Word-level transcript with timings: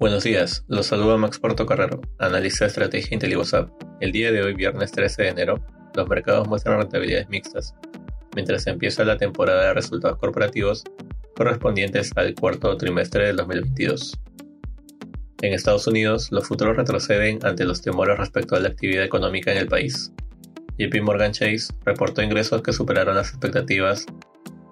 Buenos 0.00 0.22
días, 0.22 0.64
los 0.68 0.86
saluda 0.86 1.16
Max 1.16 1.40
Porto 1.40 1.66
Carrero, 1.66 2.00
analista 2.20 2.64
de 2.64 2.68
estrategia 2.68 3.14
IntelliWhatsApp. 3.14 3.68
El 4.00 4.12
día 4.12 4.30
de 4.30 4.44
hoy, 4.44 4.54
viernes 4.54 4.92
13 4.92 5.24
de 5.24 5.28
enero, 5.30 5.66
los 5.92 6.08
mercados 6.08 6.46
muestran 6.46 6.78
rentabilidades 6.78 7.28
mixtas, 7.28 7.74
mientras 8.36 8.68
empieza 8.68 9.04
la 9.04 9.16
temporada 9.16 9.64
de 9.64 9.74
resultados 9.74 10.16
corporativos 10.18 10.84
correspondientes 11.34 12.12
al 12.14 12.32
cuarto 12.36 12.76
trimestre 12.76 13.26
del 13.26 13.38
2022. 13.38 14.16
En 15.42 15.52
Estados 15.52 15.88
Unidos, 15.88 16.30
los 16.30 16.46
futuros 16.46 16.76
retroceden 16.76 17.44
ante 17.44 17.64
los 17.64 17.82
temores 17.82 18.18
respecto 18.18 18.54
a 18.54 18.60
la 18.60 18.68
actividad 18.68 19.02
económica 19.02 19.50
en 19.50 19.58
el 19.58 19.66
país. 19.66 20.12
JP 20.78 21.02
Morgan 21.02 21.32
Chase 21.32 21.74
reportó 21.84 22.22
ingresos 22.22 22.62
que 22.62 22.72
superaron 22.72 23.16
las 23.16 23.30
expectativas, 23.30 24.06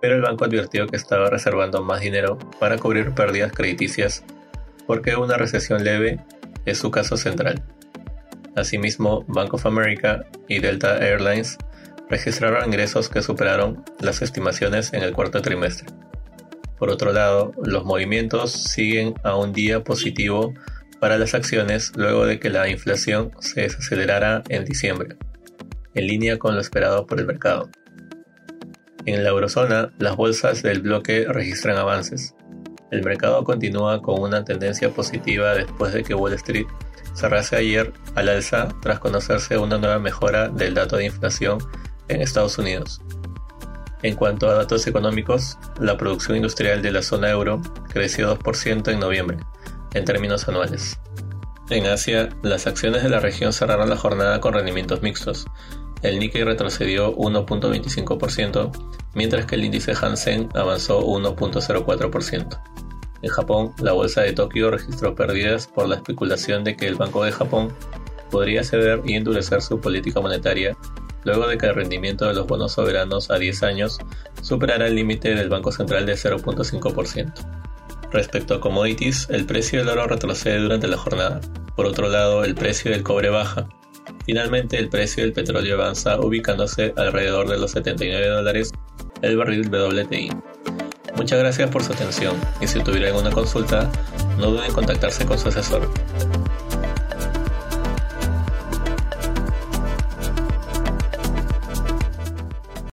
pero 0.00 0.14
el 0.14 0.22
banco 0.22 0.44
advirtió 0.44 0.86
que 0.86 0.94
estaba 0.94 1.28
reservando 1.30 1.82
más 1.82 2.00
dinero 2.00 2.38
para 2.60 2.78
cubrir 2.78 3.12
pérdidas 3.12 3.50
crediticias 3.50 4.22
porque 4.86 5.16
una 5.16 5.36
recesión 5.36 5.84
leve 5.84 6.20
es 6.64 6.78
su 6.78 6.90
caso 6.90 7.16
central. 7.16 7.62
Asimismo, 8.54 9.24
Bank 9.28 9.54
of 9.54 9.66
America 9.66 10.24
y 10.48 10.60
Delta 10.60 10.98
Airlines 10.98 11.58
registraron 12.08 12.66
ingresos 12.66 13.08
que 13.08 13.22
superaron 13.22 13.84
las 14.00 14.22
estimaciones 14.22 14.92
en 14.92 15.02
el 15.02 15.12
cuarto 15.12 15.42
trimestre. 15.42 15.88
Por 16.78 16.90
otro 16.90 17.12
lado, 17.12 17.52
los 17.62 17.84
movimientos 17.84 18.52
siguen 18.52 19.14
a 19.24 19.36
un 19.36 19.52
día 19.52 19.82
positivo 19.82 20.54
para 21.00 21.18
las 21.18 21.34
acciones 21.34 21.92
luego 21.96 22.26
de 22.26 22.38
que 22.38 22.50
la 22.50 22.68
inflación 22.68 23.32
se 23.40 23.62
desacelerara 23.62 24.42
en 24.48 24.64
diciembre, 24.64 25.16
en 25.94 26.06
línea 26.06 26.38
con 26.38 26.54
lo 26.54 26.60
esperado 26.60 27.06
por 27.06 27.18
el 27.20 27.26
mercado. 27.26 27.70
En 29.04 29.22
la 29.22 29.30
eurozona, 29.30 29.92
las 29.98 30.16
bolsas 30.16 30.62
del 30.62 30.80
bloque 30.80 31.26
registran 31.28 31.76
avances, 31.76 32.34
el 32.90 33.02
mercado 33.02 33.42
continúa 33.44 34.00
con 34.00 34.20
una 34.20 34.44
tendencia 34.44 34.90
positiva 34.90 35.54
después 35.54 35.92
de 35.92 36.04
que 36.04 36.14
Wall 36.14 36.34
Street 36.34 36.66
cerrase 37.14 37.56
ayer 37.56 37.92
al 38.14 38.28
alza 38.28 38.68
tras 38.80 38.98
conocerse 38.98 39.58
una 39.58 39.78
nueva 39.78 39.98
mejora 39.98 40.48
del 40.48 40.74
dato 40.74 40.96
de 40.96 41.06
inflación 41.06 41.58
en 42.08 42.20
Estados 42.20 42.58
Unidos. 42.58 43.00
En 44.02 44.14
cuanto 44.14 44.48
a 44.48 44.54
datos 44.54 44.86
económicos, 44.86 45.58
la 45.80 45.96
producción 45.96 46.36
industrial 46.36 46.82
de 46.82 46.92
la 46.92 47.02
zona 47.02 47.30
euro 47.30 47.60
creció 47.88 48.38
2% 48.38 48.92
en 48.92 49.00
noviembre, 49.00 49.38
en 49.94 50.04
términos 50.04 50.46
anuales. 50.48 51.00
En 51.70 51.86
Asia, 51.86 52.28
las 52.42 52.66
acciones 52.66 53.02
de 53.02 53.08
la 53.08 53.18
región 53.18 53.52
cerraron 53.52 53.90
la 53.90 53.96
jornada 53.96 54.40
con 54.40 54.52
rendimientos 54.52 55.02
mixtos. 55.02 55.46
El 56.02 56.20
Nikkei 56.20 56.44
retrocedió 56.44 57.16
1.25%, 57.16 58.70
mientras 59.14 59.46
que 59.46 59.56
el 59.56 59.64
índice 59.64 59.94
Hansen 60.00 60.50
avanzó 60.54 61.04
1.04%. 61.04 62.75
En 63.22 63.30
Japón, 63.30 63.72
la 63.80 63.92
bolsa 63.92 64.22
de 64.22 64.32
Tokio 64.32 64.70
registró 64.70 65.14
pérdidas 65.14 65.66
por 65.66 65.88
la 65.88 65.96
especulación 65.96 66.64
de 66.64 66.76
que 66.76 66.86
el 66.86 66.96
Banco 66.96 67.24
de 67.24 67.32
Japón 67.32 67.72
podría 68.30 68.62
ceder 68.62 69.00
y 69.04 69.14
endurecer 69.14 69.62
su 69.62 69.80
política 69.80 70.20
monetaria 70.20 70.76
luego 71.26 71.48
de 71.48 71.58
que 71.58 71.66
el 71.66 71.74
rendimiento 71.74 72.26
de 72.26 72.34
los 72.34 72.46
bonos 72.46 72.72
soberanos 72.72 73.30
a 73.30 73.38
10 73.38 73.62
años 73.64 73.98
superara 74.42 74.86
el 74.86 74.94
límite 74.94 75.34
del 75.34 75.48
Banco 75.48 75.72
Central 75.72 76.06
de 76.06 76.14
0.5%. 76.14 77.32
Respecto 78.12 78.54
a 78.54 78.60
commodities, 78.60 79.26
el 79.30 79.44
precio 79.44 79.80
del 79.80 79.88
oro 79.88 80.06
retrocede 80.06 80.60
durante 80.60 80.86
la 80.86 80.96
jornada. 80.96 81.40
Por 81.74 81.86
otro 81.86 82.08
lado, 82.08 82.44
el 82.44 82.54
precio 82.54 82.92
del 82.92 83.02
cobre 83.02 83.28
baja. 83.28 83.68
Finalmente, 84.24 84.78
el 84.78 84.88
precio 84.88 85.24
del 85.24 85.32
petróleo 85.32 85.74
avanza 85.74 86.18
ubicándose 86.20 86.94
alrededor 86.96 87.48
de 87.48 87.58
los 87.58 87.72
79 87.72 88.28
dólares 88.28 88.72
el 89.22 89.36
barril 89.36 89.68
WTI. 89.68 90.30
Muchas 91.16 91.38
gracias 91.38 91.70
por 91.70 91.82
su 91.82 91.92
atención 91.92 92.36
y 92.60 92.66
si 92.66 92.80
tuviera 92.80 93.08
alguna 93.08 93.30
consulta, 93.30 93.90
no 94.38 94.50
duden 94.50 94.66
en 94.66 94.72
contactarse 94.72 95.24
con 95.24 95.38
su 95.38 95.48
asesor. 95.48 95.90